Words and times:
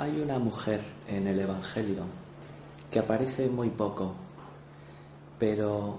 Hay 0.00 0.18
una 0.18 0.38
mujer 0.38 0.80
en 1.08 1.26
el 1.26 1.40
Evangelio 1.40 2.04
que 2.90 3.00
aparece 3.00 3.50
muy 3.50 3.68
poco, 3.68 4.14
pero 5.38 5.98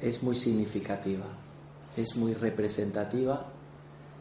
es 0.00 0.24
muy 0.24 0.34
significativa, 0.34 1.26
es 1.96 2.16
muy 2.16 2.34
representativa, 2.34 3.46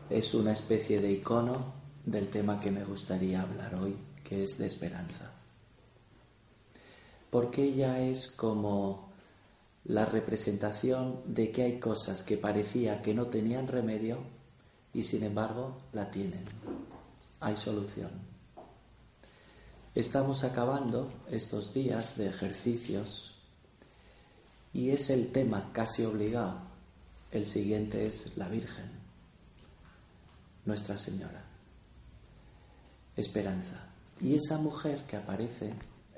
es 0.09 0.33
una 0.35 0.51
especie 0.51 1.01
de 1.01 1.13
icono 1.13 1.73
del 2.05 2.27
tema 2.29 2.59
que 2.59 2.69
me 2.69 2.83
gustaría 2.83 3.41
hablar 3.41 3.73
hoy, 3.75 3.95
que 4.23 4.43
es 4.43 4.59
de 4.59 4.67
esperanza. 4.67 5.42
Porque 7.33 7.63
ella 7.63 7.99
es 7.99 8.27
como 8.27 9.09
la 9.85 10.05
representación 10.05 11.19
de 11.25 11.51
que 11.51 11.63
hay 11.63 11.79
cosas 11.79 12.21
que 12.21 12.37
parecía 12.37 13.01
que 13.01 13.15
no 13.15 13.25
tenían 13.25 13.67
remedio 13.67 14.19
y 14.93 15.01
sin 15.01 15.23
embargo 15.23 15.81
la 15.93 16.11
tienen. 16.11 16.45
Hay 17.39 17.55
solución. 17.55 18.11
Estamos 19.95 20.43
acabando 20.43 21.09
estos 21.31 21.73
días 21.73 22.17
de 22.17 22.27
ejercicios 22.27 23.33
y 24.71 24.91
es 24.91 25.09
el 25.09 25.31
tema 25.31 25.71
casi 25.73 26.05
obligado. 26.05 26.59
El 27.31 27.47
siguiente 27.47 28.05
es 28.05 28.37
la 28.37 28.47
Virgen, 28.47 28.91
Nuestra 30.65 30.97
Señora. 30.97 31.43
Esperanza. 33.17 33.87
Y 34.21 34.35
esa 34.35 34.59
mujer 34.59 35.07
que 35.07 35.15
aparece 35.15 35.73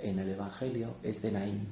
en 0.09 0.19
el 0.19 0.29
Evangelio 0.29 0.95
es 1.03 1.21
de 1.21 1.31
Naín. 1.31 1.67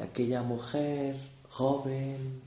Aquella 0.00 0.42
mujer 0.42 1.16
joven, 1.48 2.40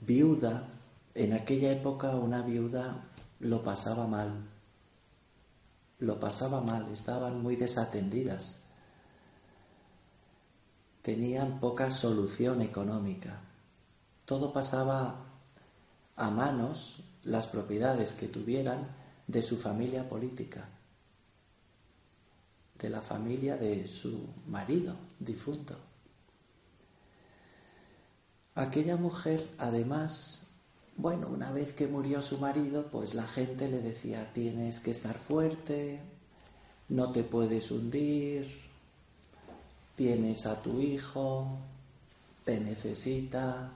viuda, 0.00 0.68
en 1.14 1.32
aquella 1.32 1.72
época 1.72 2.10
una 2.10 2.42
viuda 2.42 3.04
lo 3.40 3.62
pasaba 3.62 4.06
mal, 4.06 4.48
lo 5.98 6.20
pasaba 6.20 6.60
mal, 6.60 6.90
estaban 6.92 7.42
muy 7.42 7.56
desatendidas, 7.56 8.60
tenían 11.02 11.58
poca 11.58 11.90
solución 11.90 12.62
económica, 12.62 13.40
todo 14.24 14.52
pasaba 14.52 15.24
a 16.14 16.30
manos, 16.30 17.00
las 17.24 17.46
propiedades 17.46 18.14
que 18.14 18.28
tuvieran, 18.28 19.02
de 19.26 19.42
su 19.42 19.56
familia 19.56 20.08
política, 20.08 20.68
de 22.82 22.90
la 22.90 23.00
familia 23.00 23.56
de 23.56 23.86
su 23.86 24.26
marido 24.48 24.96
difunto. 25.20 25.78
Aquella 28.54 28.96
mujer, 28.96 29.48
además, 29.56 30.48
bueno, 30.96 31.28
una 31.28 31.52
vez 31.52 31.72
que 31.72 31.86
murió 31.86 32.20
su 32.20 32.38
marido, 32.38 32.90
pues 32.90 33.14
la 33.14 33.26
gente 33.26 33.68
le 33.68 33.80
decía, 33.80 34.30
tienes 34.34 34.80
que 34.80 34.90
estar 34.90 35.16
fuerte, 35.16 36.00
no 36.88 37.12
te 37.12 37.22
puedes 37.22 37.70
hundir, 37.70 38.46
tienes 39.94 40.44
a 40.44 40.60
tu 40.60 40.80
hijo, 40.80 41.58
te 42.44 42.60
necesita, 42.60 43.72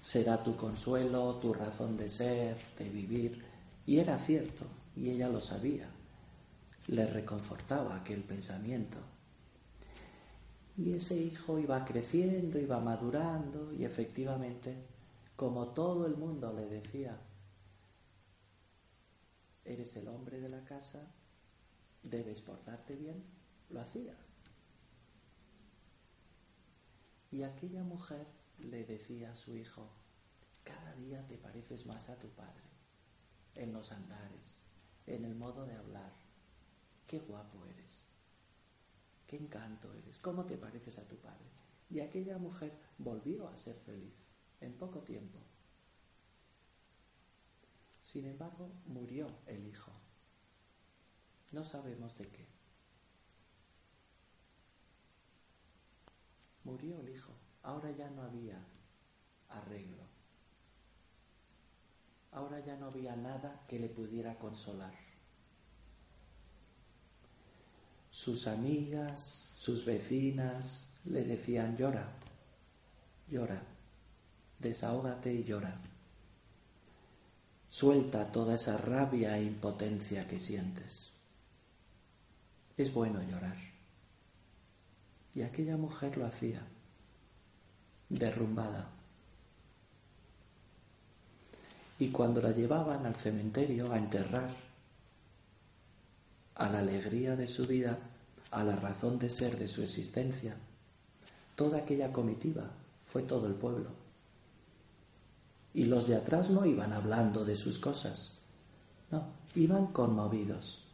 será 0.00 0.42
tu 0.42 0.56
consuelo, 0.56 1.36
tu 1.36 1.54
razón 1.54 1.96
de 1.96 2.10
ser, 2.10 2.58
de 2.76 2.88
vivir. 2.90 3.42
Y 3.86 4.00
era 4.00 4.18
cierto, 4.18 4.64
y 4.96 5.10
ella 5.10 5.28
lo 5.28 5.40
sabía. 5.40 5.88
Le 6.88 7.06
reconfortaba 7.06 7.96
aquel 7.96 8.22
pensamiento. 8.22 8.98
Y 10.76 10.92
ese 10.92 11.16
hijo 11.16 11.58
iba 11.58 11.84
creciendo, 11.84 12.58
iba 12.58 12.78
madurando 12.80 13.72
y 13.72 13.84
efectivamente, 13.84 14.76
como 15.34 15.68
todo 15.68 16.06
el 16.06 16.16
mundo 16.16 16.52
le 16.52 16.66
decía, 16.66 17.18
eres 19.64 19.96
el 19.96 20.08
hombre 20.08 20.40
de 20.40 20.48
la 20.48 20.64
casa, 20.64 21.10
debes 22.02 22.42
portarte 22.42 22.94
bien, 22.94 23.24
lo 23.70 23.80
hacía. 23.80 24.14
Y 27.30 27.42
aquella 27.42 27.82
mujer 27.82 28.26
le 28.58 28.84
decía 28.84 29.32
a 29.32 29.34
su 29.34 29.56
hijo, 29.56 29.90
cada 30.62 30.94
día 30.94 31.26
te 31.26 31.36
pareces 31.36 31.86
más 31.86 32.08
a 32.08 32.18
tu 32.18 32.28
padre, 32.28 32.68
en 33.54 33.72
los 33.72 33.92
andares, 33.92 34.58
en 35.06 35.24
el 35.24 35.34
modo 35.34 35.64
de 35.64 35.74
hablar. 35.74 36.25
Qué 37.06 37.20
guapo 37.20 37.64
eres. 37.66 38.06
Qué 39.26 39.36
encanto 39.36 39.92
eres, 39.92 40.18
cómo 40.18 40.46
te 40.46 40.56
pareces 40.56 40.98
a 40.98 41.08
tu 41.08 41.16
padre. 41.16 41.50
Y 41.90 42.00
aquella 42.00 42.38
mujer 42.38 42.76
volvió 42.98 43.48
a 43.48 43.56
ser 43.56 43.76
feliz 43.76 44.14
en 44.60 44.72
poco 44.76 45.02
tiempo. 45.02 45.38
Sin 48.00 48.26
embargo, 48.26 48.70
murió 48.86 49.38
el 49.46 49.66
hijo. 49.66 49.92
No 51.50 51.64
sabemos 51.64 52.16
de 52.16 52.28
qué. 52.28 52.46
Murió 56.64 57.00
el 57.00 57.08
hijo. 57.08 57.32
Ahora 57.62 57.90
ya 57.90 58.10
no 58.10 58.22
había 58.22 58.64
arreglo. 59.48 60.04
Ahora 62.32 62.60
ya 62.60 62.76
no 62.76 62.86
había 62.86 63.16
nada 63.16 63.64
que 63.66 63.78
le 63.78 63.88
pudiera 63.88 64.38
consolar. 64.38 65.05
Sus 68.16 68.46
amigas, 68.46 69.52
sus 69.56 69.84
vecinas 69.84 70.88
le 71.04 71.22
decían, 71.24 71.76
llora, 71.76 72.08
llora, 73.28 73.60
desahógate 74.58 75.34
y 75.34 75.44
llora. 75.44 75.78
Suelta 77.68 78.32
toda 78.32 78.54
esa 78.54 78.78
rabia 78.78 79.36
e 79.36 79.42
impotencia 79.42 80.26
que 80.26 80.40
sientes. 80.40 81.12
Es 82.78 82.94
bueno 82.94 83.22
llorar. 83.22 83.58
Y 85.34 85.42
aquella 85.42 85.76
mujer 85.76 86.16
lo 86.16 86.24
hacía, 86.24 86.66
derrumbada. 88.08 88.88
Y 91.98 92.08
cuando 92.08 92.40
la 92.40 92.52
llevaban 92.52 93.04
al 93.04 93.14
cementerio 93.14 93.92
a 93.92 93.98
enterrar, 93.98 94.65
a 96.56 96.70
la 96.70 96.78
alegría 96.78 97.36
de 97.36 97.48
su 97.48 97.66
vida, 97.66 97.98
a 98.50 98.64
la 98.64 98.76
razón 98.76 99.18
de 99.18 99.30
ser 99.30 99.58
de 99.58 99.68
su 99.68 99.82
existencia. 99.82 100.56
Toda 101.54 101.78
aquella 101.78 102.12
comitiva 102.12 102.70
fue 103.04 103.22
todo 103.22 103.46
el 103.46 103.54
pueblo. 103.54 103.90
Y 105.74 105.84
los 105.84 106.08
de 106.08 106.16
atrás 106.16 106.50
no 106.50 106.64
iban 106.64 106.92
hablando 106.92 107.44
de 107.44 107.56
sus 107.56 107.78
cosas, 107.78 108.38
no, 109.10 109.26
iban 109.54 109.88
conmovidos, 109.88 110.84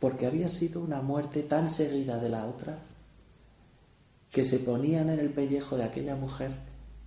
porque 0.00 0.26
había 0.26 0.48
sido 0.48 0.80
una 0.80 1.02
muerte 1.02 1.42
tan 1.42 1.68
seguida 1.68 2.18
de 2.18 2.30
la 2.30 2.46
otra 2.46 2.78
que 4.30 4.44
se 4.44 4.58
ponían 4.58 5.10
en 5.10 5.20
el 5.20 5.30
pellejo 5.30 5.76
de 5.76 5.84
aquella 5.84 6.16
mujer 6.16 6.52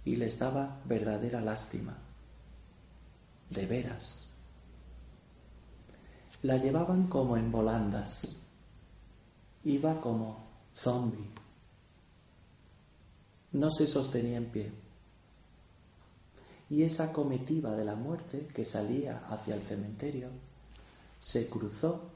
y 0.06 0.16
les 0.16 0.38
daba 0.38 0.80
verdadera 0.86 1.42
lástima. 1.42 1.98
De 3.50 3.66
veras 3.66 4.27
la 6.44 6.58
llevaban 6.58 7.08
como 7.08 7.36
en 7.36 7.52
volandas, 7.52 8.36
iba 9.64 10.00
como 10.00 10.46
zombie, 10.74 11.28
no 13.54 13.70
se 13.72 13.88
sostenía 13.88 14.38
en 14.38 14.46
pie. 14.46 14.72
Y 16.70 16.84
esa 16.84 17.12
comitiva 17.12 17.76
de 17.76 17.86
la 17.86 17.96
muerte 17.96 18.48
que 18.54 18.66
salía 18.66 19.26
hacia 19.30 19.56
el 19.56 19.62
cementerio 19.64 20.30
se 21.20 21.50
cruzó 21.50 22.12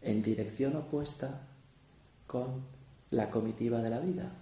en 0.00 0.22
dirección 0.22 0.76
opuesta 0.76 1.46
con 2.26 2.64
la 3.10 3.30
comitiva 3.30 3.80
de 3.80 3.90
la 3.90 4.00
vida. 4.00 4.32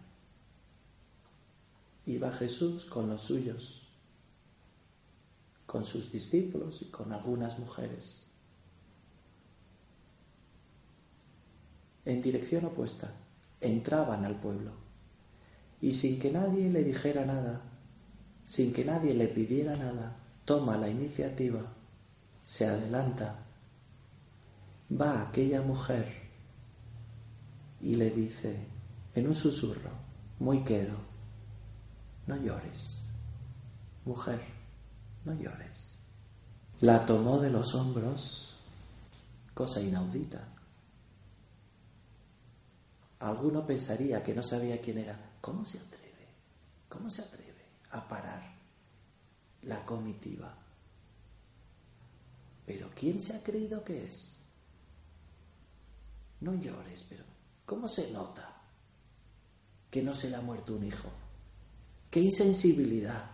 Iba 2.07 2.33
Jesús 2.33 2.87
con 2.87 3.11
los 3.11 3.23
suyos, 3.23 3.89
con 5.67 5.85
sus 5.85 6.13
discípulos 6.13 6.81
y 6.83 6.87
con 6.87 7.13
algunas 7.13 7.59
mujeres 7.59 8.24
en 12.05 12.21
dirección 12.21 12.65
opuesta, 12.65 13.13
entraban 13.61 14.25
al 14.25 14.39
pueblo. 14.41 14.73
Y 15.81 15.95
sin 15.95 16.19
que 16.19 16.31
nadie 16.31 16.71
le 16.71 16.85
dijera 16.85 17.25
nada, 17.25 17.63
sin 18.45 18.73
que 18.73 18.85
nadie 18.85 19.15
le 19.15 19.29
pidiera 19.29 19.77
nada, 19.77 20.17
toma 20.45 20.77
la 20.77 20.89
iniciativa, 20.89 21.73
se 22.43 22.67
adelanta, 22.67 23.47
va 24.91 25.23
aquella 25.23 25.63
mujer 25.63 26.07
y 27.81 27.97
le 27.97 28.11
dice 28.11 28.67
en 29.15 29.27
un 29.27 29.35
susurro, 29.35 29.91
muy 30.39 30.63
quedo, 30.63 30.97
no 32.27 32.37
llores, 32.37 33.03
mujer, 34.05 34.41
no 35.25 35.35
llores. 35.35 35.99
La 36.81 37.07
tomó 37.07 37.39
de 37.39 37.51
los 37.51 37.75
hombros, 37.75 38.57
cosa 39.55 39.81
inaudita. 39.81 40.54
Alguno 43.25 43.65
pensaría 43.67 44.23
que 44.23 44.35
no 44.35 44.43
sabía 44.43 44.79
quién 44.83 44.99
era. 44.99 45.19
¿Cómo 45.41 45.65
se 45.65 45.79
atreve? 45.79 46.29
¿Cómo 46.91 47.09
se 47.09 47.23
atreve 47.23 47.65
a 47.93 48.07
parar 48.07 48.43
la 49.63 49.83
comitiva? 49.87 50.55
Pero 52.67 52.91
¿quién 52.95 53.23
se 53.23 53.35
ha 53.35 53.43
creído 53.43 53.83
que 53.83 54.05
es? 54.05 54.41
No 56.41 56.55
llores, 56.55 57.07
pero 57.09 57.25
¿cómo 57.65 57.89
se 57.89 58.11
nota 58.11 58.61
que 59.91 60.03
no 60.03 60.13
se 60.13 60.29
le 60.29 60.37
ha 60.37 60.43
muerto 60.43 60.77
un 60.77 60.85
hijo? 60.85 61.09
¡Qué 62.11 62.21
insensibilidad! 62.21 63.25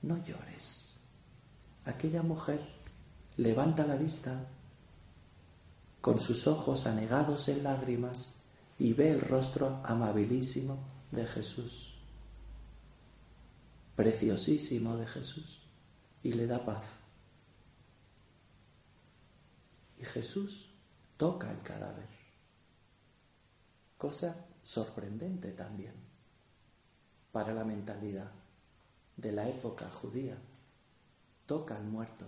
No 0.00 0.16
llores. 0.24 0.96
Aquella 1.84 2.22
mujer 2.22 2.66
levanta 3.36 3.86
la 3.86 3.96
vista 3.96 4.48
con 6.00 6.18
sus 6.18 6.46
ojos 6.46 6.86
anegados 6.86 7.48
en 7.48 7.62
lágrimas 7.64 8.40
y 8.78 8.92
ve 8.92 9.10
el 9.10 9.20
rostro 9.20 9.80
amabilísimo 9.84 10.78
de 11.10 11.26
Jesús, 11.26 11.98
preciosísimo 13.96 14.96
de 14.96 15.06
Jesús, 15.06 15.62
y 16.22 16.32
le 16.32 16.46
da 16.46 16.64
paz. 16.64 17.00
Y 19.98 20.04
Jesús 20.04 20.70
toca 21.16 21.50
el 21.50 21.60
cadáver, 21.62 22.08
cosa 23.96 24.46
sorprendente 24.62 25.50
también 25.52 25.94
para 27.32 27.52
la 27.52 27.64
mentalidad 27.64 28.30
de 29.16 29.32
la 29.32 29.48
época 29.48 29.90
judía. 29.90 30.36
Toca 31.46 31.76
al 31.76 31.84
muerto. 31.84 32.26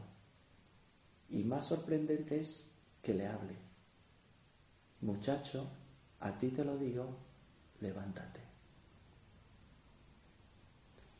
Y 1.28 1.44
más 1.44 1.66
sorprendente 1.66 2.40
es 2.40 2.69
que 3.02 3.14
le 3.14 3.26
hable. 3.26 3.56
Muchacho, 5.00 5.66
a 6.20 6.38
ti 6.38 6.50
te 6.50 6.64
lo 6.64 6.76
digo, 6.76 7.16
levántate. 7.80 8.40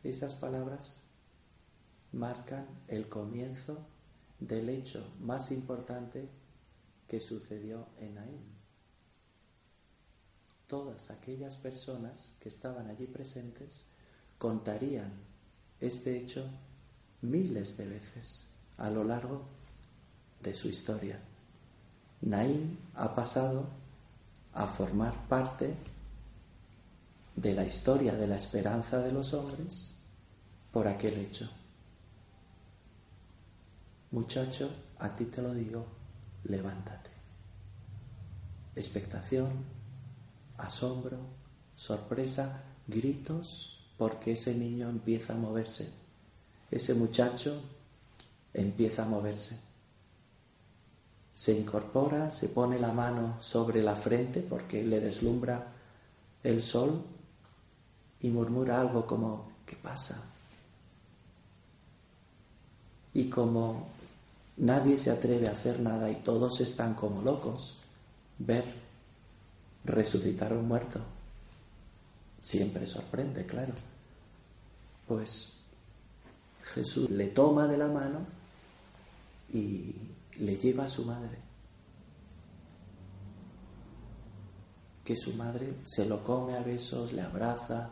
Esas 0.02 0.34
palabras 0.34 1.02
marcan 2.12 2.66
el 2.88 3.08
comienzo 3.08 3.86
del 4.38 4.68
hecho 4.68 5.06
más 5.20 5.50
importante 5.50 6.28
que 7.06 7.20
sucedió 7.20 7.86
en 7.98 8.14
Naín. 8.14 8.60
Todas 10.66 11.10
aquellas 11.10 11.56
personas 11.56 12.34
que 12.40 12.48
estaban 12.48 12.88
allí 12.88 13.06
presentes 13.06 13.84
contarían 14.38 15.12
este 15.80 16.16
hecho 16.16 16.48
miles 17.22 17.76
de 17.76 17.86
veces 17.86 18.46
a 18.78 18.90
lo 18.90 19.04
largo 19.04 19.42
de 20.42 20.54
su 20.54 20.68
historia. 20.68 21.20
Naín 22.22 22.78
ha 22.94 23.14
pasado 23.14 23.66
a 24.52 24.66
formar 24.66 25.14
parte 25.28 25.74
de 27.36 27.54
la 27.54 27.64
historia 27.64 28.14
de 28.14 28.26
la 28.26 28.36
esperanza 28.36 29.00
de 29.00 29.12
los 29.12 29.32
hombres 29.32 29.94
por 30.72 30.86
aquel 30.86 31.18
hecho. 31.18 31.48
Muchacho, 34.10 34.70
a 34.98 35.14
ti 35.14 35.26
te 35.26 35.40
lo 35.40 35.54
digo, 35.54 35.86
levántate. 36.44 37.10
Expectación, 38.74 39.64
asombro, 40.58 41.18
sorpresa, 41.76 42.62
gritos, 42.86 43.92
porque 43.96 44.32
ese 44.32 44.54
niño 44.54 44.88
empieza 44.88 45.34
a 45.34 45.36
moverse. 45.36 45.92
Ese 46.70 46.94
muchacho 46.94 47.62
empieza 48.52 49.04
a 49.04 49.06
moverse. 49.06 49.69
Se 51.40 51.52
incorpora, 51.52 52.30
se 52.32 52.50
pone 52.50 52.78
la 52.78 52.92
mano 52.92 53.36
sobre 53.40 53.80
la 53.80 53.96
frente 53.96 54.42
porque 54.42 54.84
le 54.84 55.00
deslumbra 55.00 55.68
el 56.42 56.62
sol 56.62 57.02
y 58.20 58.28
murmura 58.28 58.78
algo 58.78 59.06
como, 59.06 59.50
¿qué 59.64 59.74
pasa? 59.74 60.22
Y 63.14 63.30
como 63.30 63.88
nadie 64.58 64.98
se 64.98 65.10
atreve 65.10 65.48
a 65.48 65.52
hacer 65.52 65.80
nada 65.80 66.10
y 66.10 66.16
todos 66.16 66.60
están 66.60 66.92
como 66.92 67.22
locos, 67.22 67.78
ver 68.38 68.66
resucitar 69.86 70.52
a 70.52 70.56
un 70.56 70.68
muerto 70.68 71.00
siempre 72.42 72.86
sorprende, 72.86 73.46
claro. 73.46 73.72
Pues 75.08 75.54
Jesús 76.74 77.08
le 77.08 77.28
toma 77.28 77.66
de 77.66 77.78
la 77.78 77.88
mano 77.88 78.26
y 79.54 79.94
le 80.38 80.56
lleva 80.56 80.84
a 80.84 80.88
su 80.88 81.04
madre. 81.04 81.38
Que 85.04 85.16
su 85.16 85.34
madre 85.34 85.80
se 85.84 86.06
lo 86.06 86.22
come 86.22 86.56
a 86.56 86.62
besos, 86.62 87.12
le 87.12 87.22
abraza. 87.22 87.90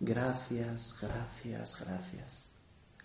Gracias, 0.00 0.94
gracias, 1.00 1.78
gracias. 1.80 2.48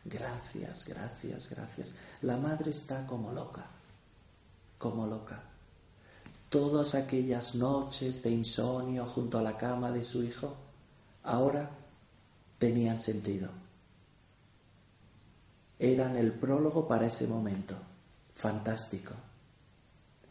Gracias, 0.04 0.86
gracias, 0.86 1.50
gracias. 1.50 1.94
La 2.22 2.38
madre 2.38 2.72
está 2.72 3.06
como 3.06 3.34
loca, 3.34 3.66
como 4.78 5.06
loca. 5.06 5.44
Todas 6.50 6.96
aquellas 6.96 7.56
noches 7.56 8.24
de 8.24 8.32
insomnio 8.32 9.06
junto 9.06 9.38
a 9.38 9.42
la 9.42 9.58
cama 9.58 9.92
de 9.92 10.06
su 10.06 10.24
hijo 10.24 10.56
ahora 11.24 11.70
tenían 12.58 12.98
sentido. 12.98 13.50
Eran 15.78 16.16
el 16.16 16.32
prólogo 16.32 16.88
para 16.88 17.06
ese 17.06 17.28
momento, 17.28 17.76
fantástico, 18.38 19.14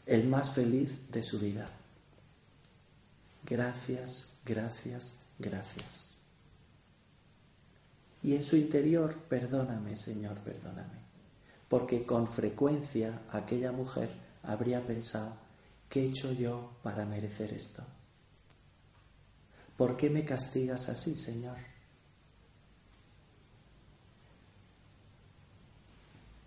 el 0.07 0.27
más 0.27 0.53
feliz 0.53 1.11
de 1.11 1.23
su 1.23 1.39
vida. 1.39 1.69
Gracias, 3.45 4.39
gracias, 4.45 5.15
gracias 5.39 6.17
y 8.27 8.35
en 8.35 8.43
su 8.43 8.57
interior, 8.57 9.15
perdóname, 9.29 9.97
Señor, 9.97 10.39
perdóname. 10.41 10.99
Porque 11.69 12.05
con 12.05 12.27
frecuencia 12.27 13.23
aquella 13.31 13.71
mujer 13.71 14.11
habría 14.43 14.85
pensado, 14.85 15.37
¿qué 15.89 16.03
he 16.03 16.09
hecho 16.09 16.33
yo 16.33 16.73
para 16.83 17.07
merecer 17.07 17.53
esto? 17.53 17.85
¿Por 19.77 19.97
qué 19.97 20.11
me 20.11 20.25
castigas 20.25 20.89
así, 20.89 21.17
Señor? 21.17 21.57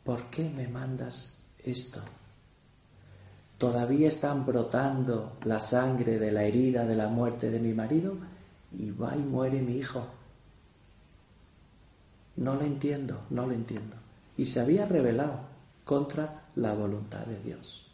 ¿Por 0.03 0.29
qué 0.29 0.50
me 0.50 0.67
mandas 0.67 1.38
esto? 1.63 2.01
Todavía 3.57 4.07
están 4.07 4.45
brotando 4.45 5.37
la 5.43 5.59
sangre 5.59 6.17
de 6.17 6.31
la 6.31 6.43
herida 6.43 6.85
de 6.85 6.95
la 6.95 7.09
muerte 7.09 7.51
de 7.51 7.59
mi 7.59 7.73
marido 7.73 8.15
y 8.71 8.91
va 8.91 9.15
y 9.15 9.19
muere 9.19 9.61
mi 9.61 9.75
hijo. 9.75 10.07
No 12.37 12.55
lo 12.55 12.61
entiendo, 12.61 13.19
no 13.29 13.45
lo 13.45 13.53
entiendo. 13.53 13.97
Y 14.37 14.45
se 14.45 14.61
había 14.61 14.85
rebelado 14.85 15.41
contra 15.83 16.45
la 16.55 16.73
voluntad 16.73 17.25
de 17.25 17.39
Dios. 17.41 17.85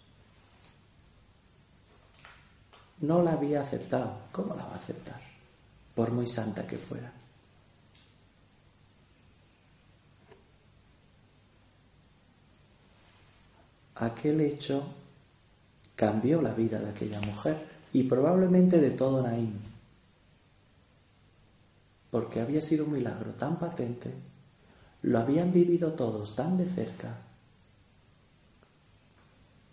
No 3.02 3.24
la 3.24 3.34
había 3.34 3.62
aceptado. 3.62 4.20
¿Cómo 4.32 4.54
la 4.54 4.66
va 4.66 4.74
a 4.74 4.78
aceptar? 4.78 5.20
Por 5.96 6.12
muy 6.12 6.28
santa 6.28 6.68
que 6.68 6.78
fuera. 6.78 7.12
Aquel 13.96 14.42
hecho 14.42 14.84
cambió 15.96 16.42
la 16.42 16.54
vida 16.54 16.80
de 16.80 16.90
aquella 16.90 17.22
mujer 17.22 17.66
y 17.94 18.04
probablemente 18.04 18.80
de 18.80 18.92
todo 18.92 19.24
Naín, 19.24 19.60
porque 22.12 22.42
había 22.42 22.62
sido 22.62 22.86
un 22.86 22.94
milagro 22.94 23.32
tan 23.32 23.58
patente 23.58 24.14
lo 25.06 25.20
habían 25.20 25.54
vivido 25.54 25.94
todos 25.94 26.36
tan 26.36 26.58
de 26.58 26.66
cerca. 26.68 27.16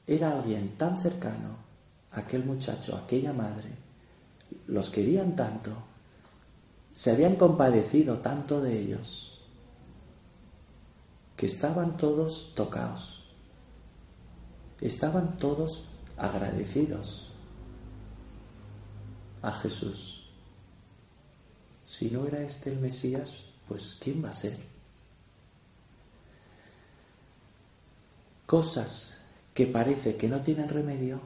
Era 0.06 0.32
alguien 0.32 0.76
tan 0.76 0.98
cercano, 0.98 1.56
aquel 2.12 2.44
muchacho, 2.44 2.96
aquella 2.96 3.32
madre. 3.32 3.70
Los 4.66 4.90
querían 4.90 5.34
tanto, 5.34 5.70
se 6.92 7.12
habían 7.12 7.36
compadecido 7.36 8.18
tanto 8.18 8.60
de 8.60 8.78
ellos, 8.78 9.40
que 11.34 11.46
estaban 11.46 11.96
todos 11.96 12.52
tocados, 12.54 13.21
estaban 14.82 15.38
todos 15.38 15.84
agradecidos 16.16 17.30
a 19.40 19.52
Jesús. 19.52 20.28
Si 21.84 22.10
no 22.10 22.26
era 22.26 22.42
este 22.42 22.70
el 22.70 22.80
Mesías, 22.80 23.44
pues 23.68 23.96
¿quién 24.00 24.24
va 24.24 24.30
a 24.30 24.34
ser? 24.34 24.58
Cosas 28.46 29.22
que 29.54 29.66
parece 29.66 30.16
que 30.16 30.28
no 30.28 30.40
tienen 30.40 30.68
remedio, 30.68 31.20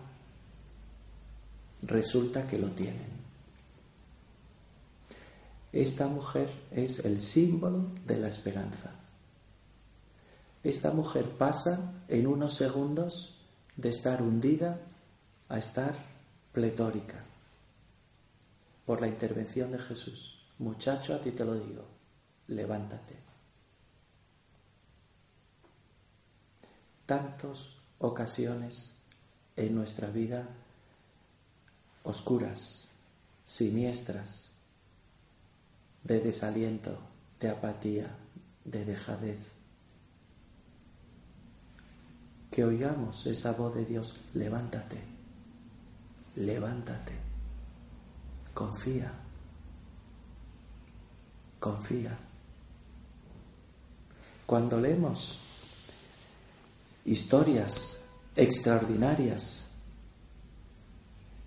resulta 1.83 2.47
que 2.47 2.59
lo 2.59 2.71
tienen. 2.71 3.17
Esta 5.73 6.09
mujer 6.09 6.49
es 6.71 7.05
el 7.05 7.21
símbolo 7.21 7.87
de 8.07 8.19
la 8.19 8.29
esperanza. 8.29 8.93
Esta 10.63 10.91
mujer 10.91 11.31
pasa 11.31 12.03
en 12.09 12.27
unos 12.27 12.55
segundos 12.55 13.36
de 13.77 13.89
estar 13.91 14.23
hundida 14.23 14.81
a 15.49 15.59
estar 15.59 15.95
pletórica 16.53 17.23
por 18.85 19.01
la 19.01 19.09
intervención 19.09 19.73
de 19.73 19.79
Jesús. 19.79 20.41
Muchacho, 20.59 21.15
a 21.15 21.21
ti 21.21 21.33
te 21.33 21.45
lo 21.45 21.55
digo, 21.55 21.85
levántate. 22.49 23.15
Tantas 27.05 27.71
ocasiones 27.99 28.95
en 29.57 29.75
nuestra 29.75 30.09
vida 30.09 30.47
oscuras, 32.03 32.89
siniestras, 33.45 34.53
de 36.05 36.21
desaliento, 36.21 36.97
de 37.41 37.51
apatía, 37.51 38.17
de 38.65 38.85
dejadez. 38.85 39.56
Que 42.57 42.65
oigamos 42.65 43.27
esa 43.27 43.53
voz 43.53 43.75
de 43.75 43.85
Dios, 43.85 44.15
levántate, 44.33 44.97
levántate, 46.37 47.13
confía, 48.55 49.13
confía. 51.61 52.17
Cuando 54.47 54.81
leemos 54.81 55.39
historias 57.05 58.07
extraordinarias 58.35 59.67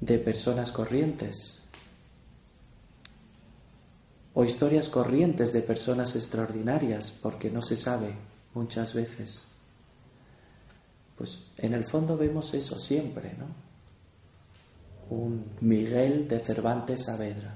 de 0.02 0.20
personas 0.20 0.72
corrientes, 0.72 1.64
o 4.36 4.46
historias 4.46 4.90
corrientes 4.90 5.54
de 5.54 5.64
personas 5.64 6.16
extraordinarias, 6.16 7.10
porque 7.10 7.50
no 7.50 7.64
se 7.64 7.78
sabe 7.78 8.14
muchas 8.54 8.94
veces. 8.94 9.59
Pues 11.20 11.52
en 11.58 11.74
el 11.74 11.86
fondo 11.86 12.18
vemos 12.18 12.56
eso 12.56 12.80
siempre, 12.80 13.36
¿no? 13.38 13.46
Un 15.16 15.46
Miguel 15.62 16.28
de 16.28 16.40
Cervantes 16.40 17.04
Saavedra. 17.06 17.56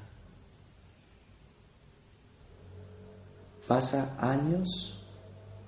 Pasa 3.68 4.16
años 4.20 5.04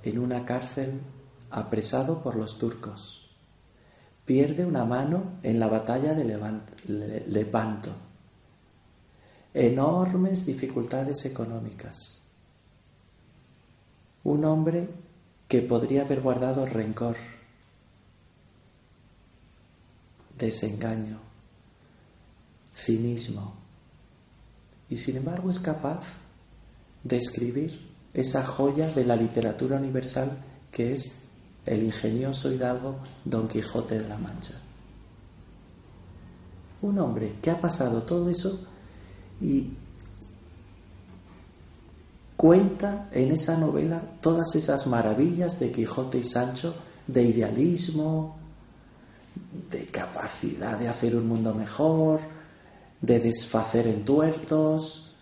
en 0.03 0.19
una 0.19 0.45
cárcel 0.45 1.01
apresado 1.49 2.21
por 2.21 2.35
los 2.35 2.59
turcos. 2.59 3.35
Pierde 4.25 4.65
una 4.65 4.85
mano 4.85 5.39
en 5.41 5.59
la 5.59 5.67
batalla 5.67 6.13
de 6.13 6.25
Lepanto 7.27 7.91
enormes 9.55 10.45
dificultades 10.45 11.23
económicas. 11.25 12.21
Un 14.25 14.43
hombre 14.43 14.89
que 15.47 15.61
podría 15.61 16.01
haber 16.01 16.19
guardado 16.19 16.65
rencor, 16.65 17.15
desengaño, 20.37 21.19
cinismo, 22.73 23.55
y 24.89 24.97
sin 24.97 25.17
embargo 25.17 25.49
es 25.49 25.59
capaz 25.59 26.05
de 27.03 27.17
escribir 27.17 27.79
esa 28.13 28.45
joya 28.45 28.89
de 28.89 29.05
la 29.05 29.15
literatura 29.15 29.77
universal 29.77 30.31
que 30.71 30.93
es 30.93 31.11
el 31.65 31.83
ingenioso 31.83 32.51
hidalgo 32.51 32.97
Don 33.23 33.47
Quijote 33.47 33.99
de 33.99 34.07
la 34.07 34.17
Mancha. 34.17 34.53
Un 36.81 36.99
hombre 36.99 37.35
que 37.41 37.49
ha 37.49 37.59
pasado 37.59 38.03
todo 38.03 38.29
eso 38.29 38.59
y 39.41 39.69
cuenta 42.37 43.09
en 43.11 43.31
esa 43.31 43.57
novela 43.57 44.01
todas 44.21 44.55
esas 44.55 44.85
maravillas 44.87 45.59
de 45.59 45.71
Quijote 45.71 46.19
y 46.19 46.25
Sancho, 46.25 46.75
de 47.07 47.23
idealismo, 47.23 48.37
de 48.37 48.44
capacidad 49.95 50.77
de 50.77 50.89
hacer 50.89 51.15
un 51.15 51.25
mundo 51.25 51.53
mejor, 51.53 52.19
de 52.99 53.17
desfacer 53.19 53.87
entuertos 53.87 55.13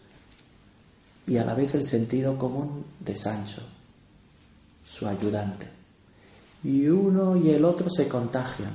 y 1.27 1.37
a 1.37 1.45
la 1.45 1.53
vez 1.53 1.75
el 1.75 1.85
sentido 1.85 2.39
común 2.39 2.83
de 2.99 3.15
Sancho, 3.15 3.61
su 4.83 5.07
ayudante. 5.07 5.67
Y 6.63 6.87
uno 6.87 7.37
y 7.37 7.51
el 7.51 7.65
otro 7.65 7.87
se 7.87 8.07
contagian, 8.07 8.73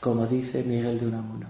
como 0.00 0.26
dice 0.26 0.64
Miguel 0.64 0.98
de 0.98 1.06
Unamuno. 1.06 1.46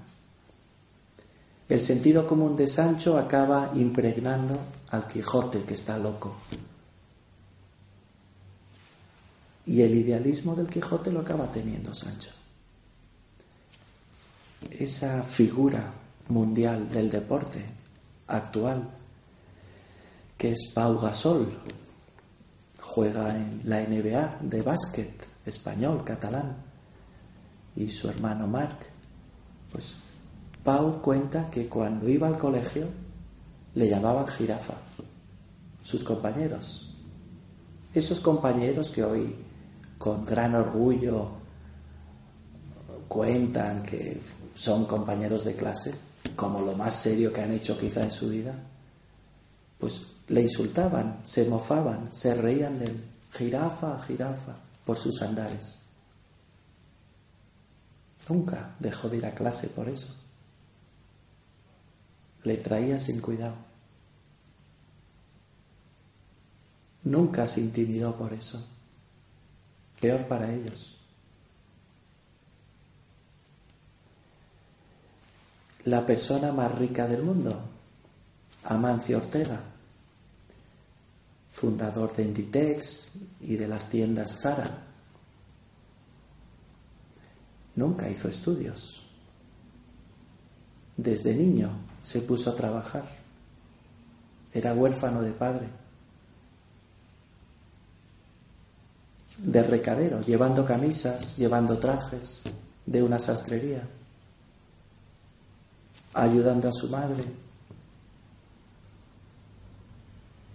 El 1.66 1.80
sentido 1.80 2.28
común 2.28 2.58
de 2.58 2.68
Sancho 2.68 3.16
acaba 3.16 3.72
impregnando 3.74 4.58
al 4.90 5.06
Quijote 5.08 5.62
que 5.62 5.74
está 5.74 5.96
loco. 5.96 6.36
Y 9.64 9.80
el 9.80 9.94
idealismo 9.94 10.54
del 10.54 10.68
Quijote 10.68 11.10
lo 11.10 11.20
acaba 11.20 11.50
teniendo 11.50 11.94
Sancho. 11.94 12.35
Esa 14.70 15.22
figura 15.22 15.92
mundial 16.28 16.90
del 16.90 17.10
deporte 17.10 17.64
actual, 18.26 18.90
que 20.36 20.52
es 20.52 20.70
Pau 20.74 20.98
Gasol, 20.98 21.48
juega 22.80 23.36
en 23.36 23.60
la 23.64 23.80
NBA 23.80 24.38
de 24.40 24.62
básquet 24.62 25.28
español, 25.44 26.02
catalán, 26.04 26.56
y 27.74 27.90
su 27.90 28.08
hermano 28.08 28.46
Marc, 28.46 28.86
pues 29.70 29.94
Pau 30.64 31.00
cuenta 31.00 31.48
que 31.50 31.68
cuando 31.68 32.08
iba 32.08 32.26
al 32.26 32.36
colegio 32.36 32.88
le 33.74 33.88
llamaban 33.88 34.26
jirafa, 34.26 34.74
sus 35.82 36.02
compañeros. 36.02 36.94
Esos 37.94 38.20
compañeros 38.20 38.90
que 38.90 39.04
hoy 39.04 39.36
con 39.98 40.24
gran 40.24 40.54
orgullo 40.54 41.30
cuentan 43.08 43.82
que 43.82 44.20
son 44.54 44.86
compañeros 44.86 45.44
de 45.44 45.54
clase, 45.54 45.94
como 46.34 46.60
lo 46.60 46.74
más 46.74 46.94
serio 46.94 47.32
que 47.32 47.42
han 47.42 47.52
hecho 47.52 47.78
quizá 47.78 48.02
en 48.02 48.10
su 48.10 48.28
vida, 48.28 48.54
pues 49.78 50.02
le 50.28 50.42
insultaban, 50.42 51.20
se 51.24 51.44
mofaban, 51.44 52.12
se 52.12 52.34
reían 52.34 52.78
de 52.78 52.86
él, 52.86 53.04
jirafa, 53.30 53.98
jirafa, 54.00 54.54
por 54.84 54.96
sus 54.96 55.22
andares. 55.22 55.76
Nunca 58.28 58.74
dejó 58.80 59.08
de 59.08 59.18
ir 59.18 59.26
a 59.26 59.30
clase 59.30 59.68
por 59.68 59.88
eso 59.88 60.08
le 62.46 62.56
traía 62.56 62.98
sin 63.00 63.20
cuidado. 63.20 63.56
Nunca 67.02 67.46
se 67.48 67.60
intimidó 67.60 68.16
por 68.16 68.32
eso. 68.32 68.64
Peor 70.00 70.28
para 70.28 70.52
ellos. 70.52 70.95
La 75.86 76.04
persona 76.04 76.50
más 76.50 76.74
rica 76.74 77.06
del 77.06 77.22
mundo, 77.22 77.60
Amancio 78.64 79.18
Ortega, 79.18 79.60
fundador 81.48 82.12
de 82.12 82.24
Inditex 82.24 83.12
y 83.40 83.54
de 83.54 83.68
las 83.68 83.88
tiendas 83.88 84.36
Zara, 84.36 84.82
nunca 87.76 88.10
hizo 88.10 88.28
estudios. 88.28 89.04
Desde 90.96 91.36
niño 91.36 91.70
se 92.00 92.20
puso 92.20 92.50
a 92.50 92.56
trabajar. 92.56 93.04
Era 94.52 94.74
huérfano 94.74 95.22
de 95.22 95.32
padre. 95.32 95.68
De 99.38 99.62
recadero, 99.62 100.20
llevando 100.22 100.64
camisas, 100.64 101.36
llevando 101.36 101.78
trajes 101.78 102.42
de 102.86 103.04
una 103.04 103.20
sastrería, 103.20 103.86
ayudando 106.16 106.68
a 106.68 106.72
su 106.72 106.88
madre 106.88 107.24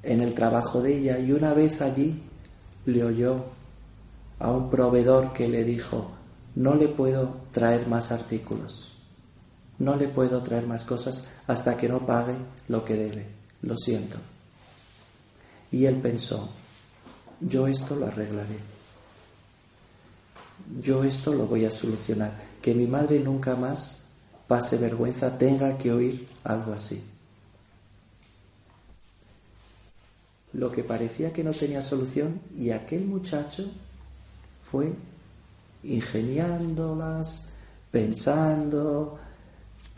en 0.03 0.21
el 0.21 0.33
trabajo 0.33 0.81
de 0.81 0.97
ella 0.97 1.19
y 1.19 1.31
una 1.31 1.53
vez 1.53 1.81
allí 1.81 2.21
le 2.85 3.03
oyó 3.03 3.45
a 4.39 4.51
un 4.51 4.69
proveedor 4.69 5.33
que 5.33 5.47
le 5.47 5.63
dijo, 5.63 6.11
no 6.55 6.75
le 6.75 6.87
puedo 6.87 7.35
traer 7.51 7.87
más 7.87 8.11
artículos 8.11 8.91
no 9.81 9.95
le 9.95 10.07
puedo 10.07 10.43
traer 10.43 10.67
más 10.67 10.85
cosas 10.85 11.23
hasta 11.47 11.75
que 11.75 11.89
no 11.89 12.05
pague 12.05 12.35
lo 12.67 12.85
que 12.85 12.95
debe. 12.95 13.27
Lo 13.63 13.75
siento. 13.75 14.17
Y 15.71 15.85
él 15.85 15.95
pensó, 15.95 16.49
yo 17.39 17.67
esto 17.67 17.95
lo 17.95 18.05
arreglaré. 18.05 18.59
yo 20.81 21.03
esto 21.03 21.33
lo 21.33 21.47
voy 21.47 21.65
a 21.65 21.71
solucionar. 21.71 22.35
Que 22.61 22.75
mi 22.75 22.85
madre 22.85 23.19
nunca 23.19 23.55
más 23.55 24.00
pase 24.51 24.75
vergüenza, 24.75 25.37
tenga 25.37 25.77
que 25.77 25.93
oír 25.93 26.27
algo 26.43 26.73
así. 26.73 27.01
Lo 30.51 30.69
que 30.69 30.83
parecía 30.83 31.31
que 31.31 31.41
no 31.41 31.53
tenía 31.53 31.81
solución 31.81 32.41
y 32.53 32.71
aquel 32.71 33.05
muchacho 33.05 33.71
fue 34.59 34.91
ingeniándolas, 35.83 37.51
pensando, 37.91 39.17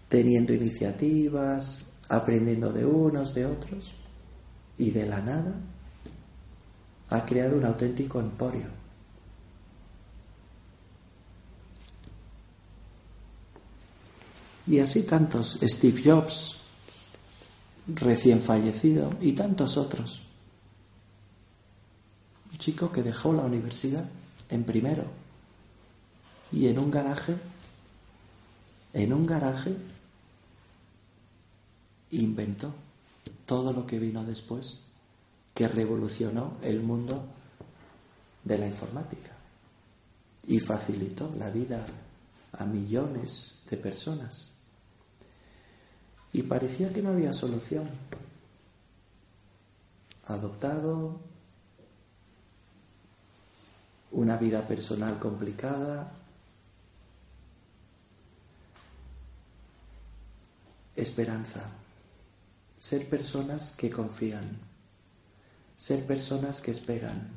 teniendo 0.07 0.53
iniciativas, 0.53 1.87
aprendiendo 2.07 2.71
de 2.71 2.85
unos, 2.85 3.33
de 3.33 3.47
otros, 3.47 3.95
y 4.77 4.91
de 4.91 5.07
la 5.07 5.19
nada 5.19 5.55
ha 7.09 7.25
creado 7.25 7.57
un 7.57 7.65
auténtico 7.65 8.19
emporio. 8.19 8.82
Y 14.65 14.79
así 14.79 15.03
tantos, 15.03 15.59
Steve 15.61 16.01
Jobs, 16.03 16.57
recién 17.87 18.41
fallecido, 18.41 19.13
y 19.21 19.33
tantos 19.33 19.77
otros. 19.77 20.21
Un 22.51 22.57
chico 22.57 22.91
que 22.91 23.03
dejó 23.03 23.33
la 23.33 23.43
universidad 23.43 24.07
en 24.49 24.63
primero 24.63 25.05
y 26.51 26.67
en 26.67 26.79
un 26.79 26.91
garaje, 26.91 27.35
en 28.93 29.11
un 29.11 29.25
garaje, 29.25 29.75
inventó 32.11 32.73
todo 33.45 33.73
lo 33.73 33.85
que 33.87 33.99
vino 33.99 34.23
después, 34.23 34.79
que 35.53 35.67
revolucionó 35.67 36.53
el 36.61 36.81
mundo 36.81 37.25
de 38.43 38.57
la 38.57 38.67
informática 38.67 39.31
y 40.47 40.59
facilitó 40.59 41.31
la 41.37 41.49
vida 41.49 41.85
a 42.53 42.65
millones 42.65 43.63
de 43.69 43.77
personas. 43.77 44.52
Y 46.33 46.43
parecía 46.43 46.91
que 46.91 47.01
no 47.01 47.09
había 47.09 47.31
solución. 47.31 47.89
Adoptado, 50.25 51.19
una 54.11 54.37
vida 54.37 54.67
personal 54.67 55.19
complicada, 55.19 56.11
esperanza, 60.95 61.65
ser 62.77 63.09
personas 63.09 63.71
que 63.71 63.89
confían, 63.89 64.59
ser 65.77 66.05
personas 66.05 66.61
que 66.61 66.71
esperan, 66.71 67.29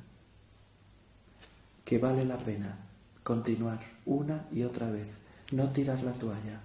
que 1.84 1.98
vale 1.98 2.24
la 2.24 2.38
pena 2.38 2.78
continuar 3.22 3.80
una 4.04 4.46
y 4.52 4.62
otra 4.62 4.90
vez, 4.90 5.20
no 5.52 5.70
tirar 5.70 6.02
la 6.02 6.12
toalla, 6.12 6.60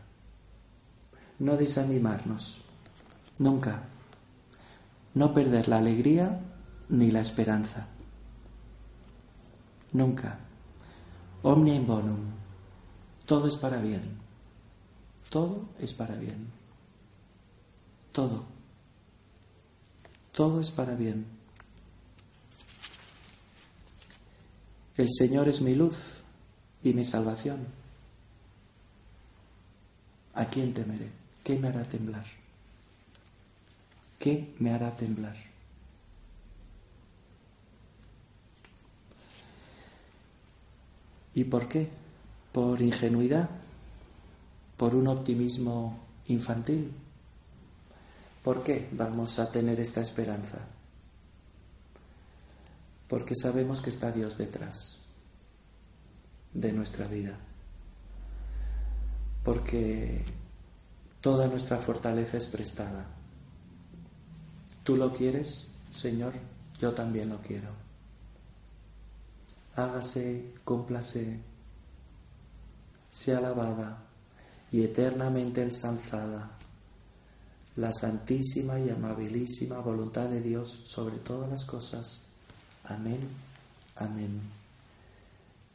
no 1.42 1.58
desanimarnos, 1.58 2.62
nunca, 3.40 3.82
no 5.16 5.34
perder 5.34 5.68
la 5.70 5.80
alegría 5.80 6.40
ni 6.90 7.10
la 7.10 7.22
esperanza, 7.22 7.88
nunca. 9.92 10.38
Omnia 11.42 11.74
in 11.74 11.88
bonum, 11.88 12.20
todo 13.26 13.48
es 13.48 13.58
para 13.58 13.82
bien, 13.82 14.04
todo 15.32 15.66
es 15.80 15.94
para 15.94 16.16
bien, 16.16 16.48
todo, 18.12 18.44
todo 20.32 20.62
es 20.62 20.70
para 20.70 20.94
bien. 20.94 21.26
El 24.96 25.10
Señor 25.12 25.48
es 25.48 25.62
mi 25.62 25.74
luz 25.74 26.22
y 26.84 26.94
mi 26.94 27.04
salvación. 27.04 27.66
¿A 30.36 30.46
quién 30.46 30.76
temeré? 30.76 31.21
¿Qué 31.44 31.58
me 31.58 31.68
hará 31.68 31.84
temblar? 31.84 32.26
¿Qué 34.20 34.54
me 34.60 34.72
hará 34.72 34.96
temblar? 34.96 35.36
¿Y 41.34 41.46
por 41.46 41.68
qué? 41.68 41.90
¿Por 42.52 42.82
ingenuidad? 42.82 43.50
¿Por 44.78 44.96
un 44.96 45.08
optimismo 45.08 46.00
infantil? 46.28 46.92
¿Por 48.44 48.64
qué 48.64 48.90
vamos 48.92 49.40
a 49.40 49.52
tener 49.52 49.80
esta 49.80 50.02
esperanza? 50.02 50.60
Porque 53.08 53.36
sabemos 53.36 53.82
que 53.82 53.90
está 53.90 54.12
Dios 54.12 54.38
detrás 54.38 55.00
de 56.54 56.72
nuestra 56.74 57.08
vida. 57.08 57.38
Porque 59.44 60.24
toda 61.22 61.48
nuestra 61.48 61.78
fortaleza 61.78 62.38
es 62.38 62.48
prestada. 62.48 63.06
Tú 64.84 64.98
lo 64.98 65.14
quieres, 65.14 65.70
Señor, 65.92 66.34
yo 66.80 66.94
también 66.94 67.30
lo 67.30 67.40
quiero. 67.42 67.70
Hágase, 69.76 70.54
cúmplase, 70.66 71.40
sea 73.12 73.38
alabada 73.38 74.04
y 74.72 74.84
eternamente 74.84 75.62
ensalzada 75.62 76.58
la 77.78 77.94
santísima 77.94 78.80
y 78.80 78.90
amabilísima 78.90 79.80
voluntad 79.80 80.28
de 80.28 80.42
Dios 80.42 80.82
sobre 80.86 81.18
todas 81.18 81.50
las 81.50 81.64
cosas. 81.64 82.24
Amén, 82.84 83.20
amén 83.96 84.62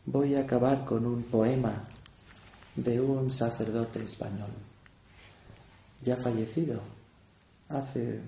voy 0.07 0.37
a 0.37 0.43
acabar 0.43 0.85
con 0.85 1.05
un 1.05 1.25
poema 1.25 1.83
de 2.77 3.01
un 3.01 3.31
sacerdote 3.31 4.05
español, 4.05 4.51
ya 6.03 6.17
fallecido, 6.17 6.81
hace 7.69 8.21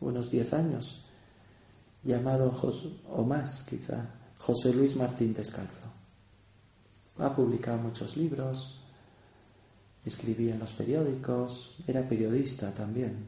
unos 0.00 0.30
diez 0.30 0.52
años, 0.52 1.04
llamado 2.02 2.52
o 3.08 3.24
más 3.24 3.62
quizá, 3.62 4.14
José 4.38 4.72
Luis 4.72 4.96
Martín 4.96 5.34
Descalzo. 5.34 5.84
Ha 7.18 7.34
publicado 7.34 7.78
muchos 7.78 8.16
libros, 8.16 8.80
escribía 10.04 10.54
en 10.54 10.60
los 10.60 10.72
periódicos, 10.72 11.76
era 11.86 12.08
periodista 12.08 12.72
también. 12.72 13.26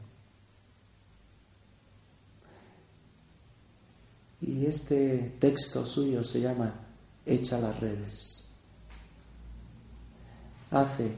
Y 4.41 4.65
este 4.65 5.35
texto 5.39 5.85
suyo 5.85 6.23
se 6.23 6.41
llama 6.41 6.73
echa 7.25 7.59
las 7.59 7.79
redes. 7.79 8.45
Hace 10.71 11.15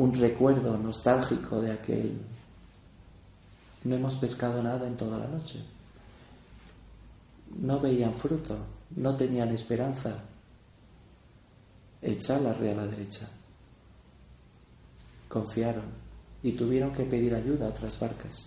un 0.00 0.14
recuerdo 0.14 0.78
nostálgico 0.78 1.60
de 1.60 1.72
aquel. 1.72 2.18
No 3.84 3.96
hemos 3.96 4.16
pescado 4.16 4.62
nada 4.62 4.86
en 4.86 4.96
toda 4.96 5.18
la 5.18 5.26
noche. 5.26 5.62
No 7.58 7.78
veían 7.80 8.14
fruto, 8.14 8.56
no 8.96 9.14
tenían 9.14 9.50
esperanza. 9.50 10.16
Echa 12.00 12.40
la 12.40 12.54
red 12.54 12.70
a 12.70 12.76
la 12.76 12.86
derecha. 12.86 13.28
Confiaron 15.28 15.84
y 16.42 16.52
tuvieron 16.52 16.92
que 16.92 17.04
pedir 17.04 17.34
ayuda 17.34 17.66
a 17.66 17.68
otras 17.70 18.00
barcas. 18.00 18.46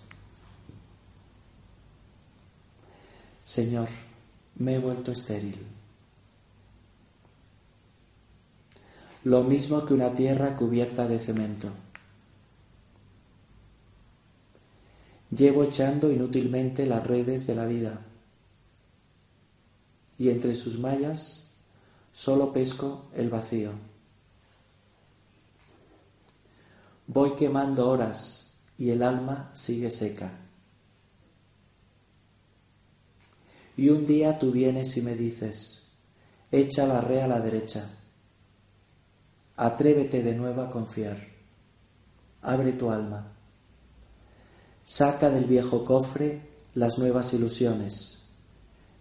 Señor, 3.44 3.88
me 4.56 4.74
he 4.74 4.78
vuelto 4.80 5.12
estéril. 5.12 5.64
Lo 9.24 9.42
mismo 9.42 9.86
que 9.86 9.94
una 9.94 10.14
tierra 10.14 10.54
cubierta 10.54 11.06
de 11.06 11.18
cemento. 11.18 11.70
Llevo 15.30 15.64
echando 15.64 16.12
inútilmente 16.12 16.86
las 16.86 17.06
redes 17.06 17.46
de 17.46 17.54
la 17.54 17.64
vida 17.64 18.00
y 20.18 20.28
entre 20.28 20.54
sus 20.54 20.78
mallas 20.78 21.52
solo 22.12 22.52
pesco 22.52 23.06
el 23.14 23.30
vacío. 23.30 23.72
Voy 27.06 27.34
quemando 27.34 27.88
horas 27.88 28.58
y 28.78 28.90
el 28.90 29.02
alma 29.02 29.50
sigue 29.54 29.90
seca. 29.90 30.32
Y 33.76 33.88
un 33.88 34.06
día 34.06 34.38
tú 34.38 34.52
vienes 34.52 34.96
y 34.96 35.02
me 35.02 35.16
dices, 35.16 35.86
echa 36.52 36.86
la 36.86 37.00
rea 37.00 37.24
a 37.24 37.28
la 37.28 37.40
derecha, 37.40 37.90
atrévete 39.56 40.22
de 40.22 40.34
nuevo 40.34 40.62
a 40.62 40.70
confiar, 40.70 41.16
abre 42.42 42.72
tu 42.72 42.90
alma, 42.90 43.32
saca 44.84 45.30
del 45.30 45.44
viejo 45.44 45.84
cofre 45.84 46.40
las 46.74 46.98
nuevas 46.98 47.32
ilusiones, 47.32 48.22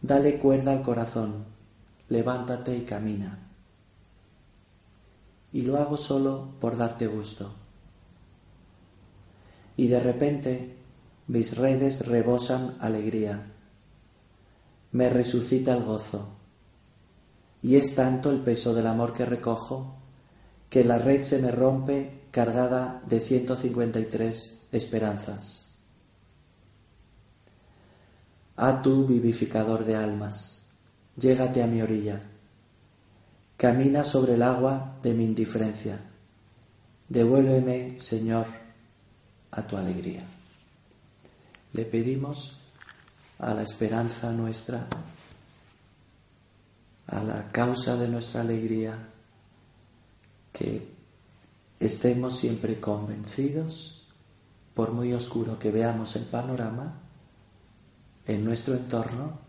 dale 0.01 0.39
cuerda 0.39 0.71
al 0.71 0.81
corazón, 0.81 1.45
levántate 2.09 2.75
y 2.75 2.81
camina. 2.81 3.39
Y 5.51 5.61
lo 5.61 5.77
hago 5.77 5.97
solo 5.97 6.49
por 6.59 6.77
darte 6.77 7.05
gusto. 7.05 7.53
Y 9.77 9.87
de 9.87 9.99
repente 9.99 10.77
mis 11.27 11.55
redes 11.57 12.07
rebosan 12.07 12.75
alegría 12.79 13.53
me 14.93 15.09
resucita 15.09 15.73
el 15.73 15.83
gozo. 15.83 16.27
y 17.63 17.77
es 17.77 17.95
tanto 17.95 18.29
el 18.29 18.41
peso 18.41 18.75
del 18.75 18.85
amor 18.85 19.11
que 19.13 19.25
recojo 19.25 20.02
que 20.73 20.83
la 20.83 20.97
red 20.97 21.21
se 21.21 21.37
me 21.37 21.51
rompe 21.51 22.23
cargada 22.31 22.99
de 23.05 23.19
153 23.19 24.69
esperanzas. 24.71 25.75
Ah 28.55 28.81
tú, 28.81 29.05
vivificador 29.05 29.85
de 29.85 29.95
almas, 29.95 30.65
llégate 31.15 31.61
a 31.61 31.67
mi 31.67 31.83
orilla, 31.83 32.23
camina 33.55 34.03
sobre 34.03 34.33
el 34.33 34.41
agua 34.41 34.97
de 35.03 35.13
mi 35.13 35.25
indiferencia, 35.25 35.99
devuélveme, 37.07 37.99
Señor, 37.99 38.47
a 39.51 39.61
tu 39.67 39.77
alegría. 39.77 40.23
Le 41.73 41.85
pedimos 41.85 42.57
a 43.37 43.53
la 43.53 43.61
esperanza 43.61 44.31
nuestra, 44.31 44.87
a 47.05 47.23
la 47.23 47.51
causa 47.51 47.95
de 47.95 48.07
nuestra 48.07 48.41
alegría, 48.41 49.12
que 50.53 50.87
estemos 51.79 52.37
siempre 52.37 52.79
convencidos, 52.79 54.07
por 54.73 54.93
muy 54.93 55.13
oscuro 55.13 55.59
que 55.59 55.71
veamos 55.71 56.15
el 56.15 56.23
panorama, 56.23 57.01
en 58.25 58.45
nuestro 58.45 58.75
entorno, 58.75 59.39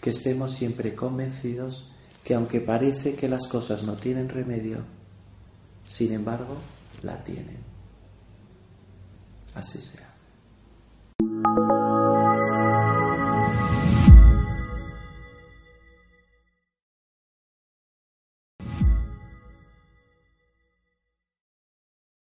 que 0.00 0.10
estemos 0.10 0.50
siempre 0.50 0.94
convencidos 0.94 1.90
que 2.24 2.34
aunque 2.34 2.60
parece 2.60 3.14
que 3.14 3.28
las 3.28 3.46
cosas 3.48 3.82
no 3.82 3.96
tienen 3.96 4.28
remedio, 4.28 4.84
sin 5.86 6.12
embargo, 6.12 6.56
la 7.02 7.22
tienen. 7.24 7.58
Así 9.54 9.80
sea. 9.80 10.09